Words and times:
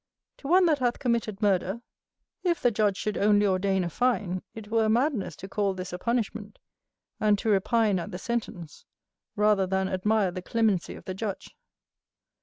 To 0.37 0.47
one 0.47 0.65
that 0.65 0.79
hath 0.79 0.97
committed 0.97 1.43
murder, 1.43 1.83
if 2.41 2.59
the 2.59 2.71
judge 2.71 2.97
should 2.97 3.17
only 3.19 3.45
ordain 3.45 3.83
a 3.83 3.89
fine, 3.91 4.41
it 4.55 4.69
were 4.71 4.85
a 4.85 4.89
madness 4.89 5.35
to 5.35 5.47
call 5.47 5.75
this 5.75 5.93
a 5.93 5.99
punishment, 5.99 6.57
and 7.19 7.37
to 7.37 7.49
repine 7.49 7.99
at 7.99 8.09
the 8.09 8.17
sentence, 8.17 8.85
rather 9.35 9.67
than 9.67 9.87
admire 9.87 10.31
the 10.31 10.41
clemency 10.41 10.95
of 10.95 11.05
the 11.05 11.13
judge. 11.13 11.55